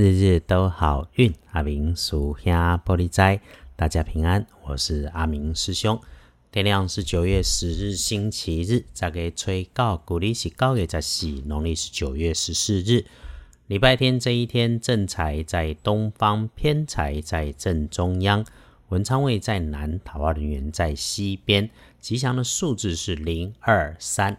[0.00, 3.38] 日日都好运，阿明属下玻璃斋，
[3.76, 4.46] 大家平安。
[4.64, 6.00] 我是阿明师兄。
[6.50, 8.86] 天亮是九月十日，星期日。
[8.94, 13.04] 再给吹告，鼓励是高月在喜，农历是九月十四日，
[13.66, 18.46] 礼拜天这一天，正财在东方，偏财在正中央，
[18.88, 21.68] 文昌位在南，桃花人员在西边。
[22.00, 24.38] 吉祥的数字是零二三。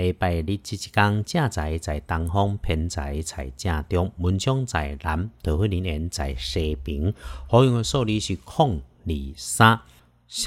[0.00, 7.12] 礼拜日即一天，正财在东方，偏财在正中，文昌在南，桃花人缘在西边。
[7.48, 9.80] 好用的数字是空二三。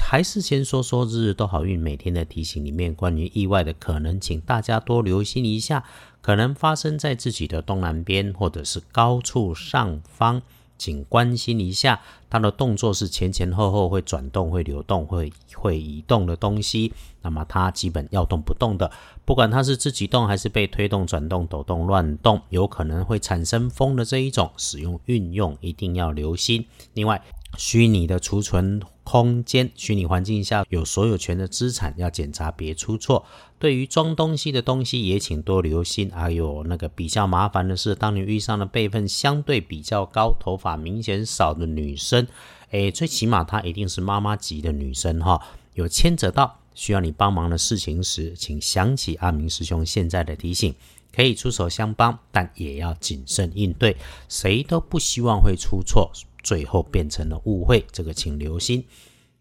[0.00, 5.84] 还是先说说日日都好运每天的提醒里面，关于意外的可能，请大家多留心一下，
[6.20, 10.42] 可能发生在自己的东南边或者是高处上方。
[10.76, 16.92] 请关心一下，它的动作是前前后后会转动、会流动、会会移动的东西。
[17.22, 18.90] 那么它基本要动不动的，
[19.24, 26.66] 不管它是自己动还是被推动、转动、抖动、乱动，有可能会产生风的这一种，使用运用一定要留心。
[26.92, 27.22] 另外，
[27.56, 33.24] 虚拟的储存空间，虚拟环境下有所有权的资产要检查，别出错。
[33.58, 36.10] 对于装东西的东西也请多留心。
[36.10, 42.26] 还有那个比较麻烦的是，当你遇上了辈分相对比较高、头发明显少的女生，
[42.70, 45.40] 诶，最起码她一定是妈妈级的女生哈。
[45.74, 50.74] 有牵扯到需要你帮忙的事情时，请想起阿明师兄现在的提醒，
[51.14, 53.96] 可以出手相帮，但也要谨慎应对。
[54.28, 56.10] 谁都不希望会出错。
[56.44, 58.84] 最后变成了误会，这个请留心。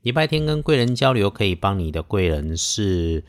[0.02, 3.24] 礼拜天跟贵人交流，可以帮你的贵人是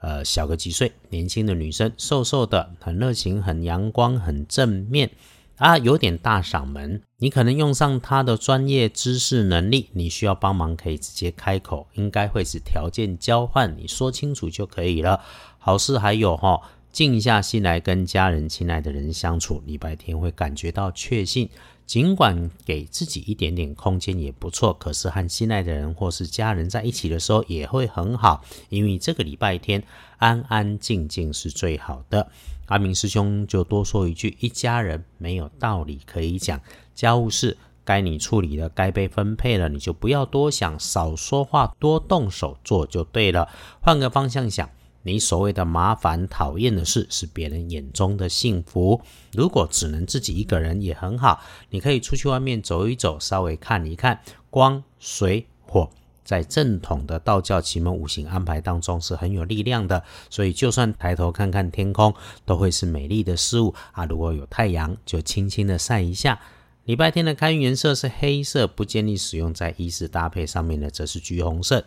[0.00, 5.10] 呃小个几岁，年轻的女生，瘦瘦的，很热情，很阳光，很正面
[5.56, 7.02] 啊，有点大嗓门。
[7.18, 15.20] 你可能用上她的专业知识能力，你需要帮忙可以直接开口，应该会是条件交换，你说清楚就可以了。
[15.58, 16.60] 好事还有哈，
[16.92, 21.50] 静下心来跟家人、亲爱的人相处，礼拜天会感觉到确信。
[21.90, 29.82] 尽管给自己一点点空间也不错，可是和心爱的人或是家人在一起的时候也会很好，因为这个礼拜天
[30.18, 32.30] 安安静静是最好的。
[32.66, 36.60] 阿明师兄就多说一句：一家人没有道理可以讲，
[36.94, 43.48] 家务事该你处理的，该被分配了，你就不要多想，少说话，多动手做就对了。
[43.80, 44.70] 换个方向想。
[45.02, 49.00] 你所谓的麻烦、讨厌的事，是别人眼中的幸福。
[49.32, 51.40] 如果只能自己一个人也很好，
[51.70, 54.20] 你可以出去外面走一走，稍微看一看。
[54.50, 55.88] 光、水、火，
[56.22, 60.02] 在正统的道教奇门五行安排当中是很有力量的。
[60.28, 64.04] 所以，就算抬头看看天空，都会是美丽的事物啊。
[64.04, 66.38] 如果有太阳，就轻轻的晒一下。
[66.84, 71.84] 礼拜天的开运颜色是黑色，不建议使用在衣饰搭配上面的，则是橘红色。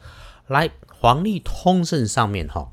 [0.47, 0.69] 来，
[0.99, 2.71] 黄历通胜上面哈。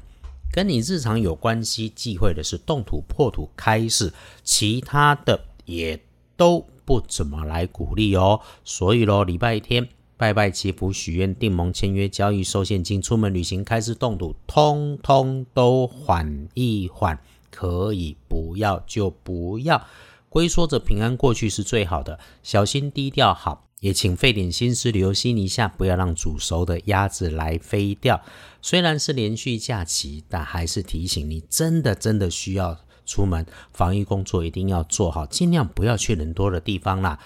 [0.52, 4.12] 跟你日常有关系忌讳的是动土破土开市，
[4.42, 6.00] 其他的也
[6.36, 8.40] 都不怎么来鼓励哦。
[8.64, 17.18] 所以咯，礼拜天拜拜祈福许愿订盟签约交易收现金出门旅行开始动土，通通都缓一缓，
[17.50, 19.86] 可以不要就不要，
[20.28, 23.69] 龟缩着平安过去是最好的，小心低调好。
[23.80, 28.22] 也请费点心思留心一下，不要让煮熟的鸭子来飞掉。
[28.62, 37.18] 虽然是连续假期，但还是提醒你，真的真的需要出门，防疫工作一定要做好，尽量不要去人多的地方啦。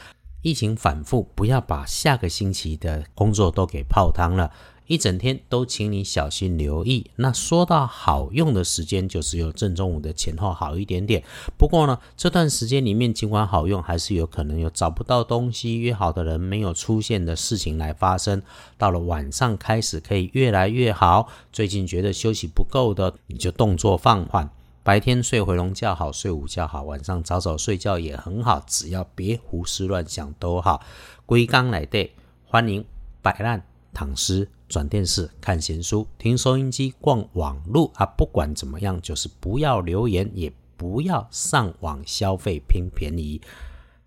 [0.42, 4.52] 疫情反复，不要把下个星期的工作都给泡汤了。
[4.86, 7.10] 一整天都请你小心留意。
[7.16, 11.22] 那说到好用的时间，就只有正中午的前后好一点点。
[11.56, 18.42] 不过呢，这段时间里面尽管好用，还是有可能有找不到东西、约好的人没有出现的事情来发生。
[18.76, 21.28] 到了晚上开始可以越来越好。
[21.50, 24.50] 最近觉得休息不够的，你就动作放缓。
[24.82, 28.62] 白天睡回笼觉好，睡午觉好，晚上早早睡觉也很好。
[28.66, 30.82] 只要别胡思乱想都好。
[31.24, 32.12] 归刚来对，
[32.44, 32.84] 欢迎
[33.22, 33.64] 摆烂。
[33.94, 43.40] 躺尸、转电视、看闲书、听收音机、逛网路啊，不管怎么样，就是不要留言，也不要上网消费拼便宜。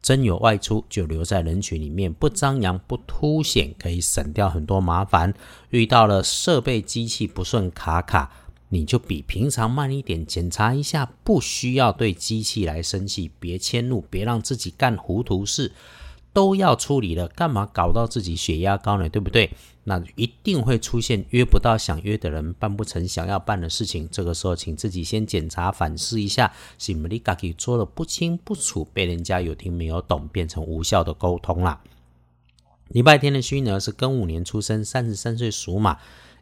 [0.01, 5.33] 真有外出，就留在人群里面，不张扬、不凸显，可以省掉很多麻烦。
[5.69, 8.31] 遇到了设备机器不顺卡卡，
[8.69, 15.73] 你就比平常慢一点，检查一下，不需要对机器来生气，别迁怒，别让自己干糊涂事。
[16.37, 19.09] 都要处理了，干嘛搞到自己血压高呢？
[19.09, 19.49] 对不对？
[19.85, 24.07] 那一定会出现约不到想约的人，办不成想要办的事情。
[24.11, 31.81] 这个时候，请自己先检查反思一下，是不是自己做的不清不楚，被人家有听没有懂，变成无效的沟通啦。
[32.89, 35.97] 礼拜天的虚呢是庚午年出生，三十三岁属马。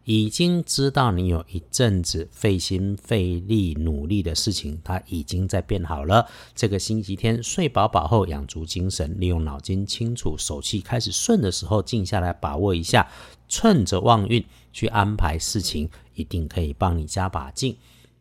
[0.06, 6.28] 已经知道你有一阵子费心费力努力的事情，它已经在变好了。
[6.56, 13.10] 这个星期天睡饱饱后，养足精神，利用脑筋清楚，手气开始顺的时候，静下来把握一下，
[13.50, 17.76] 趁着旺运去安排事情，一定可以帮你加把劲。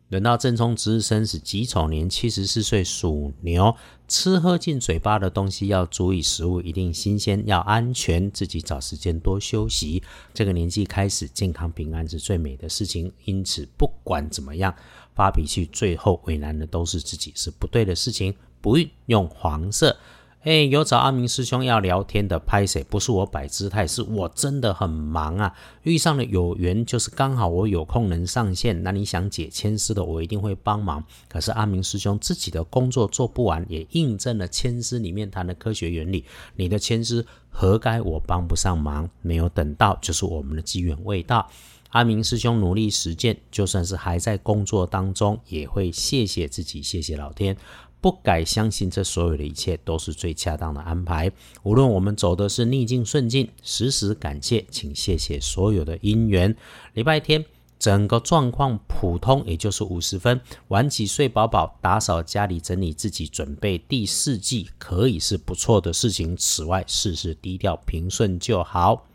[0.09, 3.75] 轮到正冲值日生是己丑年，七十四岁属牛，
[4.07, 10.03] 吃喝进嘴巴的东西要注意，食物一定新鲜，要安全，自己找时间多休息。
[10.31, 13.11] 这个年纪开始，健康平安是最美的事情。
[13.23, 14.73] 因此，不管怎么样，
[15.15, 18.35] 发脾气最后为难的都是自己，是不对的事情。
[18.61, 19.95] 不运用黄色。
[20.45, 22.83] 哎，有找阿明师兄要聊天的，拍谁？
[22.83, 25.51] 不是我摆姿态，是我真的很忙啊。
[25.81, 28.83] 遇上了有缘，就是刚好我有空能上线。
[28.83, 31.03] 那你想解签师的，我一定会帮忙。
[31.27, 36.23] 可是阿明师兄自己的工作做不完，也印证了签师里面谈的科学原理。
[36.55, 39.09] 你的签师何该我帮不上忙？
[39.23, 41.49] 没有等到，就是我们的机缘未到。
[41.89, 47.55] 阿明师兄努力实践，就算是还在工作当中，也会谢谢自己，谢谢老天。
[48.01, 51.31] 不改相信，这所有的一切都是最恰当的安排。
[51.63, 56.55] 无论我们走的是逆境顺境，时时感谢，请谢谢所有的因缘。
[56.93, 57.43] 礼拜天
[57.79, 60.39] 整个状况普通，也就是五十分。
[60.67, 66.37] 晚起睡饱饱，打扫家里，整理自己，准备第四季，可以是不错的事情。
[66.37, 69.07] 此外，事事低调平顺就好。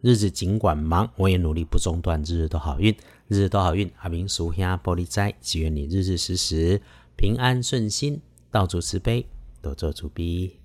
[0.00, 2.92] 日子尽管忙，我也努力不中断，日日都好运，
[3.28, 3.88] 日日都好运。
[4.00, 6.82] 阿明属下玻璃斋，祈愿你日日时时
[7.22, 8.20] 平安顺心。
[8.50, 9.24] 道主慈悲，
[9.62, 10.58] 多做主逼。